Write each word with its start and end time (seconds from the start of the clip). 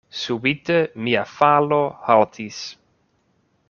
Subite 0.19 0.77
mia 1.07 1.23
falo 1.33 1.79
haltis. 2.09 2.61